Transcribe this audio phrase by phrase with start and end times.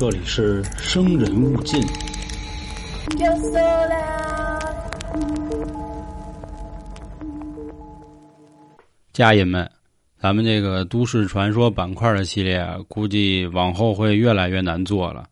[0.00, 1.78] 这里是生人勿近。
[9.12, 9.70] 家人们，
[10.18, 15.28] 咱们这个都市传说板块的系列，估计往后会越来越难做了。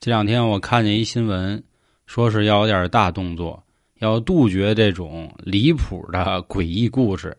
[0.00, 1.62] 这两天我看见一新闻，
[2.06, 3.62] 说是要有点大动作，
[3.98, 7.36] 要杜绝这种离谱的诡异故事。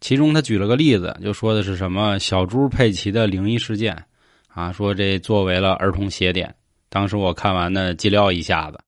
[0.00, 4.00] 其中他举了个例子，就说的是什么小猪佩奇的灵异事件。
[4.58, 6.52] 啊，说这作为了儿童邪典，
[6.88, 8.78] 当时我看完呢，激撩一下子，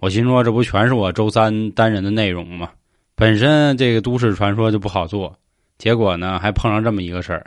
[0.00, 2.70] 我心说这不全是我周三单人的内容吗？
[3.14, 5.32] 本身这个都市传说就不好做，
[5.78, 7.46] 结果呢还碰上这么一个事儿，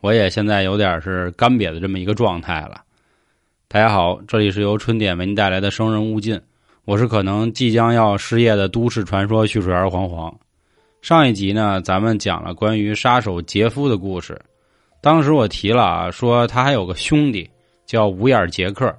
[0.00, 2.80] 我也现在有点是干瘪的这么一个状态了。
[3.68, 6.34] 大家好，这里是由春点为您带来的《生人勿近》，
[6.86, 10.34] 我是可能即将要失业的都市传说蓄水员黄黄。
[11.02, 14.40] 上一集呢，咱们讲了关于杀手杰夫的故事。
[15.00, 17.48] 当时我提了啊，说他还有个兄弟
[17.86, 18.94] 叫五眼杰克。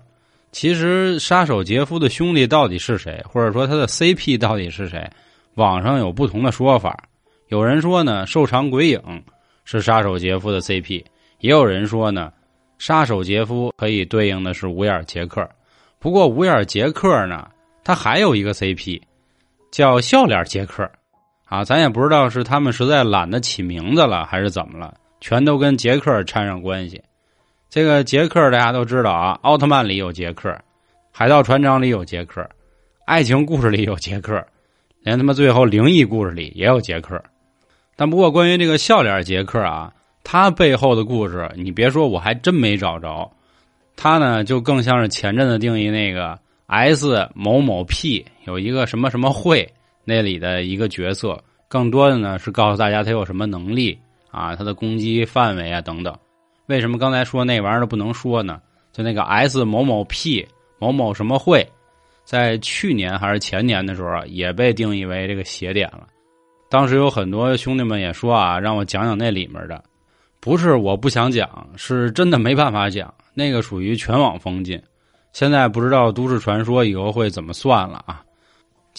[0.52, 5.08] 其实杀手杰夫的兄弟到底是谁，或者说他的 CP 到底是谁？
[5.56, 7.04] 网上有不同的说法。
[7.50, 9.00] 有人说呢，瘦长鬼影
[9.64, 11.04] 是杀手杰夫的 CP；
[11.40, 12.32] 也有人说呢，
[12.80, 15.48] 杀手杰夫可以对应的是五眼杰克。
[16.00, 17.48] 不过五眼杰克呢，
[17.84, 19.02] 他还有一个 CP
[19.70, 20.90] 叫笑脸杰克。
[21.46, 24.96] 啊，咱也不知道是他们实在懒得起名字了，还是怎么了。
[25.22, 27.02] 全都跟杰克掺上关系。
[27.70, 30.58] 这个杰克大家都知道啊，奥特曼里有杰克，
[31.12, 32.48] 海盗船长里有杰克，
[33.06, 34.44] 爱情故事里有杰克，
[35.04, 37.22] 连他妈最后灵异故事里也有杰克。
[37.96, 43.30] 但不过关于这个笑脸杰克啊，他背后的故事，你别说，我还真没找着。
[43.96, 49.70] 他呢，就更像是前阵子定义那个 S 某某 P 有一个什么什么会
[50.06, 54.00] 那里的一个角色，更多的呢是告诉大家他有什么能力。
[54.32, 56.16] 啊，它的攻击范围啊等等，
[56.68, 58.62] 为什么刚才说那玩意儿不能说呢？
[58.92, 60.48] 就那个 S 某某 P
[60.80, 61.68] 某某什么会，
[62.24, 66.08] 在去年还是前年的时候啊，也被定义为这个邪点了。
[66.70, 69.84] 当时有很多兄弟们也说啊，让我讲讲那里面的，
[70.40, 74.82] 不是我不想讲，是真的没办法讲，那个属于全网封禁。
[75.34, 78.24] 现在不知道都市传说以后会怎么算了啊。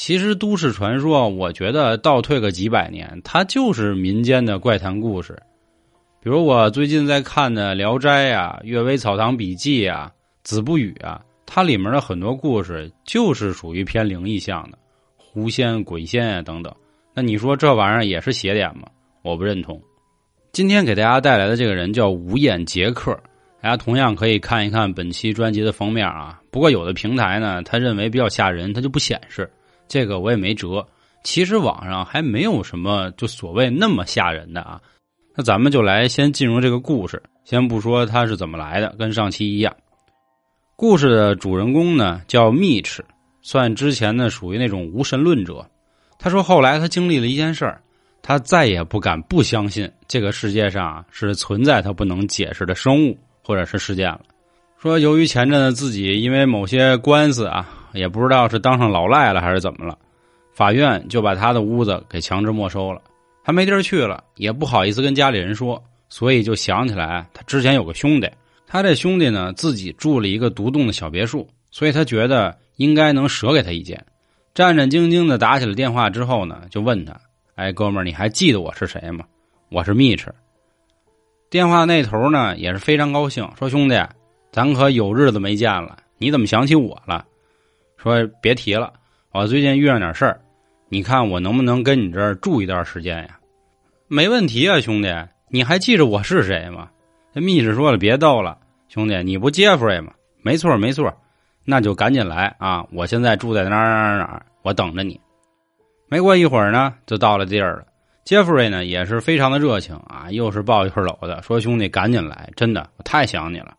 [0.02, 5.38] 其实都市传说，我觉得倒退个几百年，它就是民间的怪谈故事。
[6.22, 10.10] 比如我最近在看的《聊斋》啊，《阅微草堂笔记》啊，
[10.42, 14.78] 《子不语》啊，它里面的很多故事就是属于偏灵异向的，
[15.18, 16.74] 狐仙、鬼仙啊等等。
[17.12, 18.84] 那你说这玩意儿也是邪点吗？
[19.20, 19.78] 我不认同。
[20.50, 23.12] 今天给大家带来的这个人叫五眼杰克，
[23.60, 26.40] 大家同样可以看一看本期专辑的封面啊。
[26.50, 29.46] 不过有的平台呢，他认为比较吓人，他就不显示。
[29.90, 30.86] 这个我也没辙。
[31.24, 34.80] 其实网上还没有什么就所谓那么吓人的啊。
[35.34, 39.76] 那咱们就来先进入这个故事，先不说他是怎么来的，跟上期一样。
[40.76, 43.04] 故事的主人公呢叫密齿，
[43.42, 45.68] 算之前呢属于那种无神论者。
[46.18, 47.82] 他说后来他经历了一件事儿，
[48.22, 54.20] 他再也不敢不相信这个世界上是存在他不能解释的生物或者是事件了。
[54.78, 57.76] 说由于前阵子自己因为某些官司啊。
[57.92, 59.96] 也不知道是当上老赖了还是怎么了，
[60.52, 63.00] 法院就把他的屋子给强制没收了。
[63.42, 68.30] 他没地儿去了，也不好意思跟家里人说，所以就想起来他之前有个兄弟。
[68.66, 74.04] 他这兄弟呢自己住了一个独栋的小别墅，所以他觉得应该能舍给他一间。
[74.54, 77.18] 战战兢兢的打起了电话之后呢，就问他
[77.56, 79.24] ：“哎，哥们儿，你还记得我是谁吗？
[79.70, 80.32] 我是密齿。”
[81.48, 84.00] 电话那头呢也是非常高兴，说：“兄弟，
[84.52, 87.24] 咱可有日子没见了，你怎么想起我了？”
[88.02, 88.94] 说别提了，
[89.30, 90.40] 我最近遇上点事儿，
[90.88, 93.38] 你看我能不能跟你这儿住一段时间呀？
[94.08, 95.14] 没问题啊，兄弟，
[95.50, 96.88] 你还记着我是谁吗？
[97.34, 98.56] 这密使说了，别逗了，
[98.88, 100.14] 兄弟，你不杰弗瑞吗？
[100.42, 101.14] 没错没错，
[101.66, 102.86] 那就赶紧来啊！
[102.90, 105.20] 我现在住在哪儿哪儿哪儿，我等着你。
[106.08, 107.84] 没过一会儿呢，就到了地儿了。
[108.24, 113.76] 杰弗瑞呢也是非常的热情啊，又是抱又是搂的，说兄弟赶紧来，真的我太想你了。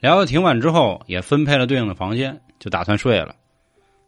[0.00, 3.36] 聊到挺晚之后，也分配了对应的房间，就打算睡了。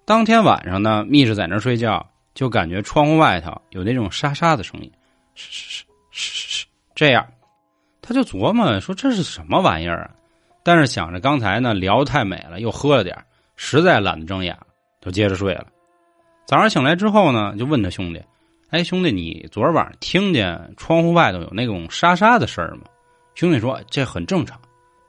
[0.06, 4.93] 当天晚上呢，密室在那睡觉，就感觉窗户外头有那种沙沙的声音，
[5.35, 7.27] 是是是是是，这样，
[8.03, 10.11] 他就琢磨说这是什么玩意儿啊？
[10.62, 13.17] 但是想着刚才呢聊太美了，又喝了点
[13.56, 14.55] 实在懒得睁眼，
[15.01, 15.67] 就接着睡了。
[16.45, 18.23] 早上醒来之后呢，就问他兄弟
[18.69, 22.83] ：“哎，兄弟，你昨儿晚上听见窗户外头有那种沙沙的事儿吗？”
[23.35, 24.61] 兄弟说：“这很正常。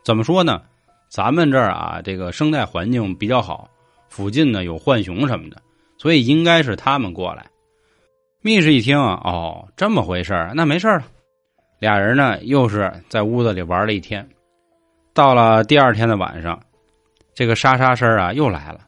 [0.05, 0.61] 怎么说呢？
[1.09, 3.69] 咱们这儿啊，这个生态环境比较好。”
[4.15, 5.61] 附近呢有浣熊什么的，
[5.97, 7.45] 所以应该是他们过来。
[8.41, 11.03] 密室一听啊，哦，这么回事那没事了。
[11.79, 14.25] 俩人呢又是在屋子里玩了一天。
[15.13, 16.57] 到了第二天的晚上，
[17.33, 18.87] 这个沙沙声啊又来了。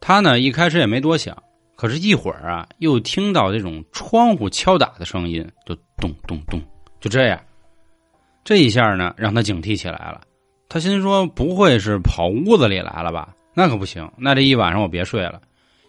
[0.00, 1.40] 他呢一开始也没多想，
[1.76, 6.60] 可是一会儿啊又听到这种窗户敲打的声音，就咚咚咚，
[6.98, 7.40] 就这样。
[8.42, 10.22] 这一下呢让他警惕起来了。
[10.68, 13.32] 他心说不会是跑屋子里来了吧？
[13.54, 15.40] 那可不行，那这一晚上我别睡了，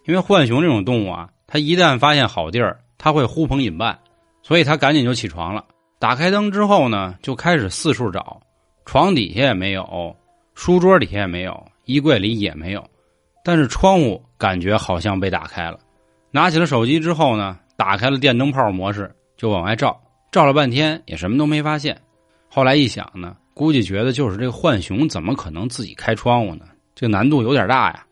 [0.06, 3.98] 因为浣熊这种动物啊，它一旦发现好地儿，它会呼朋引伴，
[4.44, 5.66] 所以他赶紧就起床了。
[5.98, 8.40] 打开灯之后呢，就开始四处找，
[8.86, 10.16] 床底下也没有，
[10.54, 12.88] 书桌底下也没有，衣柜里也没有，
[13.44, 15.80] 但是窗户感觉好像被打开了。
[16.30, 20.00] 拿起了手机之后呢，打开了电灯泡模式，就往外照，
[20.32, 22.00] 照了半天也什么都没发现。
[22.48, 26.66] 后来一想呢，估计觉得就是这个浣熊怎么可能自己开窗户呢？
[26.96, 28.06] 这个难度有点大呀，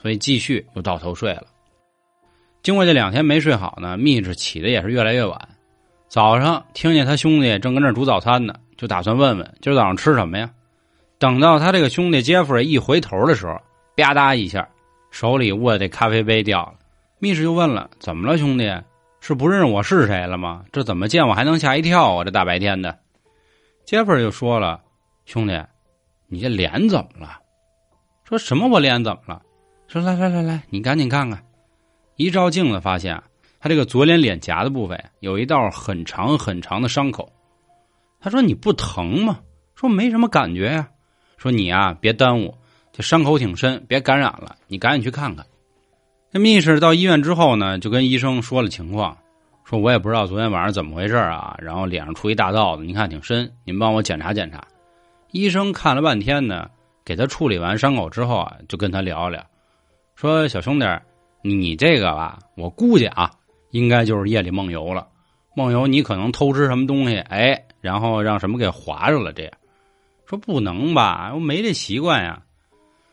[0.00, 1.46] 所以继续又倒头睡了。
[2.62, 5.48] 经过这两天没睡好呢，密着起的也是越来越晚。
[6.08, 10.50] 早上听见他兄弟正跟那煮早餐呢，就打算问问今儿早上吃什么呀。
[11.18, 13.54] 等到他这个兄弟杰弗一回头的时候，
[13.96, 14.68] 吧嗒一下，
[15.10, 16.74] 手里握的咖啡杯掉了。
[17.18, 18.72] 密室就问了：“怎么了，兄弟？
[19.20, 20.64] 是不认识我是谁了吗？
[20.72, 22.24] 这怎么见我还能吓一跳啊？
[22.24, 22.98] 这大白天的。”
[23.84, 24.80] 杰弗就说了
[25.26, 25.62] ：“兄弟，
[26.26, 27.38] 你这脸怎么了？”
[28.30, 28.68] 说什么？
[28.68, 29.42] 我脸怎么了？
[29.88, 31.42] 说来来来来，你赶紧看看。
[32.14, 33.20] 一照镜子，发现。
[33.58, 37.28] 他这个左脸脸颊的部分有一道很长很长的伤口。
[38.20, 39.40] 他说：“你不疼吗？”
[39.74, 40.88] 说：“没什么感觉呀。”
[41.38, 42.54] 说：“你啊，别耽误，
[42.92, 45.44] 这伤口挺深，别感染了，你赶紧去看看。”
[46.32, 49.18] 这密室到医院之后呢，就跟医生说了情况，
[49.64, 54.64] 说：“我也不知道昨天晚上怎么回事啊，然后脸上出一大道子，您看挺深，您帮我检查检查。”
[55.32, 56.70] 医生看了半天呢，
[57.10, 59.44] 给他处理完伤口之后啊，就跟他聊聊，
[60.14, 60.86] 说：“小兄弟，
[61.42, 63.28] 你这个吧，我估计啊。”
[63.72, 65.08] 应该就是夜里梦游了，
[65.56, 69.32] 梦游你可能偷吃什么东西，哎，然后让什么给划着了。
[69.32, 69.52] 这样
[70.24, 71.32] 说不能吧？
[71.34, 72.40] 我没这习惯呀。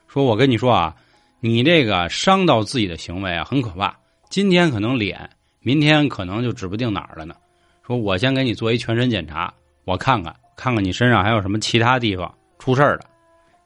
[0.07, 0.95] 说我跟你说啊，
[1.39, 3.97] 你这个伤到自己的行为啊，很可怕。
[4.29, 5.27] 今天可能脸，
[5.61, 7.33] 明天可能就指不定哪儿了呢。
[7.81, 9.51] 说我先给你做一全身检查，
[9.85, 13.05] 我看看看看你身上还有什么其他地方出事儿了。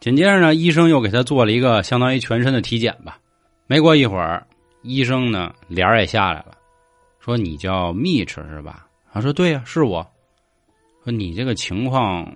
[0.01, 3.19] 紧接着呢，医生又给他做了一个相当于全身的体检吧。
[3.67, 4.47] 没过一会儿，
[4.81, 6.57] 医生呢脸儿也下来了。
[7.19, 8.87] 说你叫 Mitch 是吧？
[9.13, 10.01] 他说对呀，是我。
[11.03, 12.33] 说你这个情况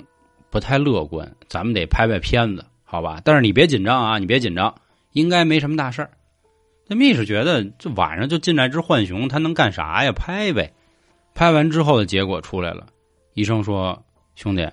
[0.52, 3.20] 不太乐观，咱们得拍拍片子，好吧？
[3.26, 4.76] 但是你别紧张啊，你别紧张，
[5.14, 6.12] 应该没什么大事儿。
[6.86, 10.12] 那 Mitch 觉得这晚上就进来只浣熊，他能干啥呀？
[10.12, 10.72] 拍呗。
[11.34, 12.86] 拍完之后的结果出来了，
[13.34, 14.00] 医生说
[14.36, 14.70] ：“兄弟，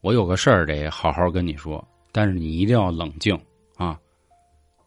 [0.00, 3.38] 我有个事儿得好好跟你说，但是你一定要冷静
[3.76, 3.98] 啊。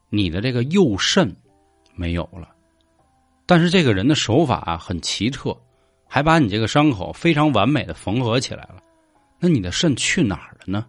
[0.10, 1.36] 你的这个右肾
[1.96, 2.50] 没有了。”
[3.46, 5.56] 但是这个人的手法很奇特，
[6.08, 8.78] 还把你这个伤口非常完美的缝合起来了。
[9.40, 10.86] 那你的肾去哪儿了呢？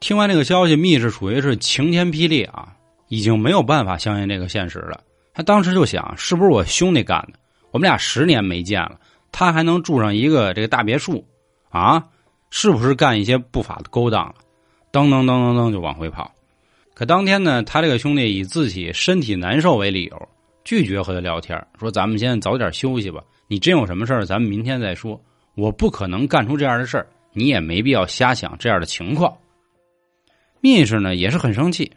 [0.00, 2.74] 听完这个消息，密室属于是晴天霹雳啊，
[3.08, 5.02] 已经没有办法相信这个现实了。
[5.34, 7.38] 他当时就想，是不是我兄弟干的？
[7.72, 8.98] 我们俩十年没见了，
[9.30, 11.22] 他还能住上一个这个大别墅
[11.68, 12.08] 啊？
[12.50, 14.34] 是不是干一些不法的勾当了？
[14.92, 16.30] 噔噔噔噔噔就往回跑。
[16.94, 20.28] 可当天呢，他这个兄弟以自己身体难受为理由。
[20.64, 23.20] 拒绝和他聊天，说：“咱们先早点休息吧。
[23.48, 25.20] 你真有什么事儿，咱们明天再说。
[25.56, 29.36] 我不可能干出这样的事儿，你也没必要瞎想这样的情况。”
[30.60, 31.90] 密室呢也是很生气，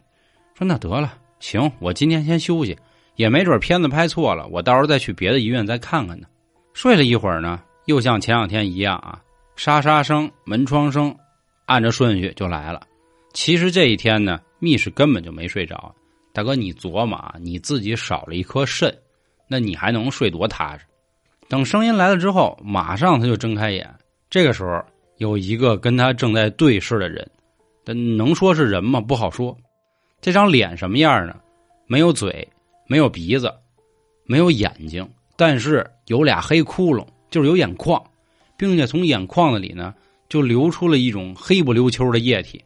[0.54, 2.76] 说：“那得了，行，我今天先休息，
[3.14, 6.26] 也没准片子拍错了，我到时候再去别的医院再看看呢。”
[6.74, 9.20] 睡了一会儿呢，又像前两天一样啊，
[9.54, 11.16] 沙沙声、门窗声，
[11.66, 12.80] 按着顺序就来了。
[13.32, 15.94] 其实这一天呢，密室根本就没睡着。
[16.32, 18.96] 大哥，你琢磨啊，你自己少了一颗肾，
[19.48, 20.84] 那你还能睡多踏实？
[21.48, 23.88] 等声音来了之后，马上他就睁开眼。
[24.28, 24.82] 这个时候，
[25.18, 27.28] 有一个跟他正在对视的人，
[27.84, 29.00] 但能说是人吗？
[29.00, 29.56] 不好说。
[30.20, 31.36] 这张脸什么样呢？
[31.86, 32.46] 没有嘴，
[32.86, 33.52] 没有鼻子，
[34.24, 38.02] 没有眼睛，但是有俩黑窟窿，就是有眼眶，
[38.56, 39.94] 并且从眼眶子里呢，
[40.28, 42.62] 就流出了一种黑不溜秋的液体。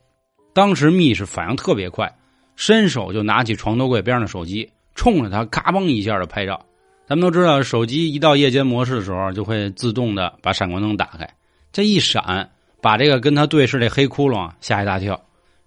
[0.53, 2.13] 当时密室反应特别快。
[2.57, 6.61] 伸手就拿起床头柜边上的手机，冲着他嘎嘣一下的拍照。
[7.07, 11.27] 咱们都知道，手机一到夜间模式的时候，就会自动的把闪光灯打开。
[11.73, 12.51] 这一闪，
[12.83, 15.19] 把这个跟他对视这黑窟窿啊吓一大跳。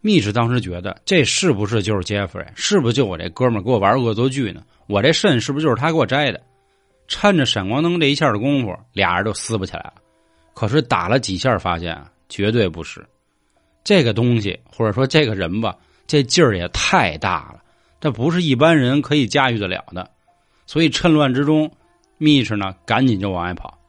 [0.02, 2.46] 密室当时觉得，这是不是就是杰弗瑞？
[2.54, 4.62] 是不是就我这哥们儿给我玩恶作剧呢？
[4.86, 6.40] 我这肾是不是就是他给我摘的？
[7.08, 9.94] 趁着闪光灯这一下的功夫，俩人就撕不起来了。
[10.54, 13.06] 可是打了几下，发现绝对不是
[13.84, 15.76] 这个东西，或者说这个人吧。
[16.06, 17.64] 这劲儿也太大了，
[18.02, 20.12] 这不是一般人可以驾驭得了的。
[20.66, 21.72] 所以趁乱之中，
[22.18, 23.80] 密室呢赶紧就往外跑，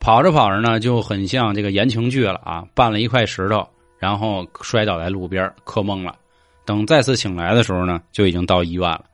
[0.00, 2.66] 跑着跑着呢就很像这个言情剧了啊！
[2.74, 3.66] 绊了一块石头，
[3.96, 6.16] 然后摔倒在路边，磕懵了。
[6.64, 9.04] 等再次醒来的时候呢，就已经到医院了。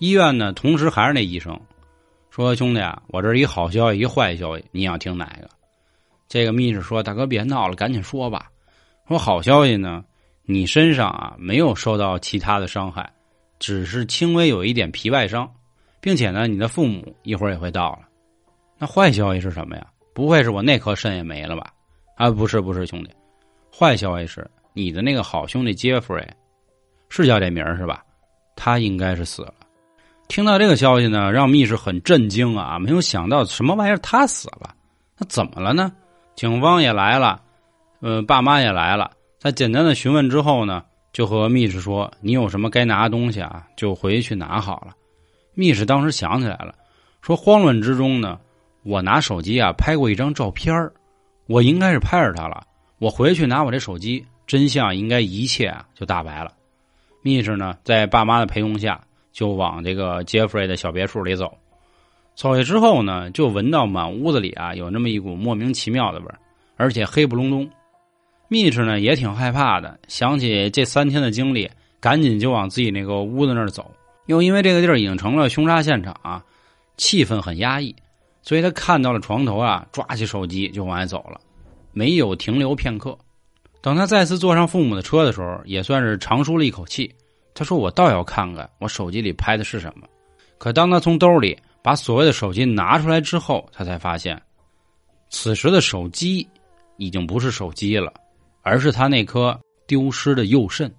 [0.00, 1.58] 医院呢，同时还是那医生
[2.30, 5.48] 说：“兄弟啊，我这一好消息，一坏消息，你想听哪个？”
[6.28, 8.50] 这个密室说：“大哥别闹了，赶紧说吧。”
[9.08, 10.04] 说好消息呢，
[10.44, 13.10] 你身上啊没有受到其他的伤害，
[13.58, 15.50] 只是轻微有一点皮外伤，
[16.00, 18.00] 并且呢，你的父母一会儿也会到了。
[18.76, 19.86] 那坏消息是什么呀？
[20.12, 21.72] 不会是我那颗肾也没了吧？
[22.16, 23.10] 啊，不是不是，兄弟，
[23.72, 26.28] 坏消息是你的那个好兄弟杰弗瑞，
[27.08, 28.04] 是叫这名是吧？
[28.54, 29.54] 他应该是死了。
[30.26, 32.78] 听到这个消息呢，让密室很震惊啊！
[32.78, 34.74] 没有想到什么玩意儿他死了，
[35.16, 35.90] 那怎么了呢？
[36.38, 37.42] 警方也来了。
[37.98, 44.94] 呃，爸妈也来了，在简单的询问之后呢，就和密室说：“你有什么该拿的东西啊，就回去拿好了。”
[45.54, 46.76] 密室当时想起来了，
[47.22, 48.38] 说：“慌乱之中呢，
[48.84, 50.72] 我拿手机啊拍过一张照片
[51.48, 52.64] 我应该是拍着他了。
[53.00, 56.52] 我回去拿我这手机，真相应该一切啊就大白了。”
[57.20, 59.00] 密室呢，在爸妈的陪同下，
[59.32, 61.52] 就往这个杰弗瑞的小别墅里走。
[62.38, 66.38] 走下之后呢，就闻到满屋子里啊有那么一股莫名其妙的味儿，
[66.76, 67.68] 而且黑不隆咚。
[68.46, 71.68] 密室呢也挺害怕的，想起这三天的经历，
[71.98, 73.92] 赶紧就往自己那个屋子那儿走。
[74.26, 76.40] 又因为这个地儿已经成了凶杀现场啊，
[76.96, 77.92] 气氛很压抑，
[78.40, 81.40] 所以他看到了床头啊，抓起手机就往外走了，
[81.90, 83.18] 没有停留片刻。
[83.82, 87.12] 等他再次坐上父母的车的时候，也算是长舒了一口气。
[87.52, 90.06] 他说：“我倒要看看我手机里拍的是什么。”
[90.56, 94.40] 可当他从兜里把所谓的手机拿出来之后，他才发现，
[95.30, 96.48] 此时的手机
[96.96, 98.12] 已经不是手机了。
[98.62, 100.94] 而是他那颗丢失的右肾，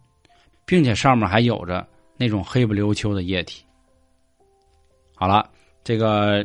[0.65, 1.85] 并且上面还有着
[2.17, 3.63] 那种黑不溜秋的液体。
[5.13, 5.47] 好了，
[5.83, 6.43] 这个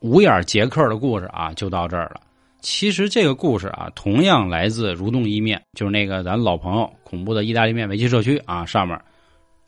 [0.00, 2.20] 五眼杰克的故事啊，就到这儿了。
[2.60, 9.00] 其实这个故事啊，同样来自《蠕动意面》，就是那个咱老朋友恐怖的意大利面围棋社区啊，上面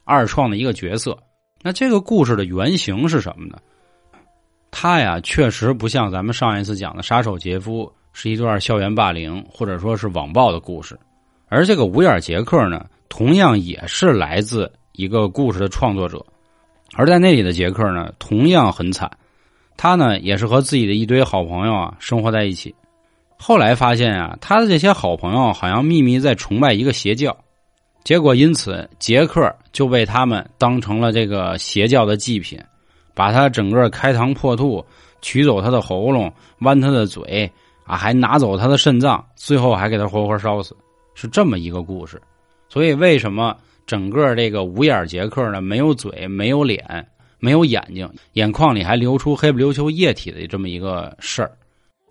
[0.03, 1.17] 二创的一个角色。
[1.63, 3.59] 那这个故事的原型是什么呢？
[4.79, 7.91] 他呀，确实不像咱们上一次讲的杀手杰夫。
[8.19, 10.99] 是一段校园霸凌或者说是网暴的故事，
[11.49, 16.25] 而这个五眼杰克呢，同样也是来自一个故事的创作者，
[16.95, 19.11] 而在那里的杰克呢，同样很惨，
[19.77, 22.75] 他呢也是和自己的一堆好朋友啊生活在一起，
[23.37, 27.37] 后来发现啊，他的这些好朋友好像秘密在崇拜一个邪教，
[28.03, 32.59] 结果因此杰克就被他们当成了这个邪教的祭品，
[33.17, 34.85] 把他整个开膛破肚，
[35.21, 37.51] 取走他的喉咙，剜他的嘴。
[37.89, 40.77] 啊，还拿走他的肾脏，最后还给他活活烧死，
[41.15, 42.21] 是这么一个故事。
[42.69, 43.57] 所以，为什么
[43.87, 45.61] 整个这个五眼杰克呢？
[45.61, 47.07] 没有嘴，没有脸，
[47.39, 51.53] 没有眼睛，眼眶里还流出黑不溜秋液体的这么一个事儿？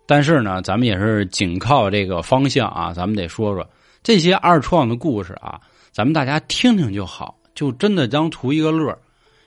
[0.06, 3.68] 但是呢，咱们也是仅靠这个方向啊，咱们得说说
[4.02, 5.60] 这些二创的故事啊，
[5.92, 8.98] 咱们大家听听就好，就真的当图一个乐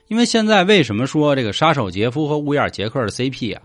[0.09, 3.61] 因为现在为什么说这个杀手杰夫和五眼杰克的 CP 啊？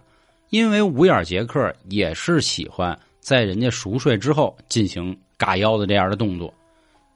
[0.51, 6.53] 因为五眼杰克也是喜欢在人家熟睡之后进行嘎腰的这样的动作。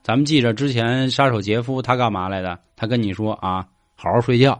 [0.01, 2.57] 咱们记着之前杀手杰夫他干嘛来的？
[2.75, 3.63] 他跟你说啊，
[3.95, 4.59] 好好睡觉，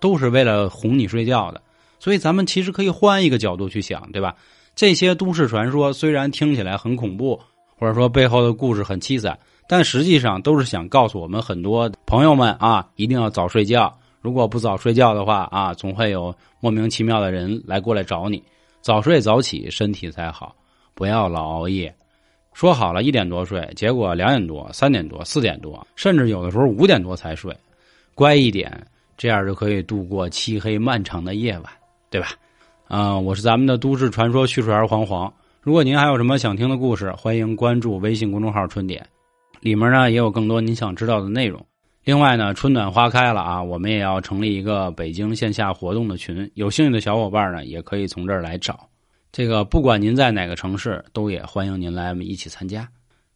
[0.00, 1.62] 都是为了哄你睡觉的。
[2.00, 4.34] 所以咱们其实可以换一个角度去想，对吧？
[4.74, 7.40] 这些都市传说虽然听起来很恐怖，
[7.78, 13.96] 或者说背后的故事很凄惨，但实际上都是想告诉我们很多朋友们啊，一定要早睡觉。
[14.20, 18.42] 如果不早睡觉的话啊，总会有莫名其妙的人来过来找你。
[18.80, 20.54] 早睡早起，身体才好，
[20.94, 21.94] 不要老熬夜。
[22.52, 27.56] 说好了一点多睡，结果两点多、三点多、四点多，甚至有的时候五点多才睡。
[28.14, 28.84] 乖一点，
[29.16, 31.64] 这样就可以度过漆黑漫长的夜晚，
[32.10, 32.28] 对吧？
[32.88, 35.32] 嗯，我是咱们的都市传说叙述员黄黄。
[35.60, 39.06] 如果您还有什么想听的故事，欢迎关注微信公众号“春点”，
[39.60, 41.64] 里面呢也有更多您想知道的内容。
[42.08, 48.88] 另外呢，春暖花开了啊，我们也要成立一个北京线下活动的群，有兴趣的小伙伴呢，也可以从这儿来找。
[49.30, 52.88] 这个不管您在哪个城市，都也欢迎您来我们一起参加。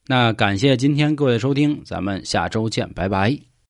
[0.07, 3.52] 那感谢今天各位收听，咱们下周见，拜拜。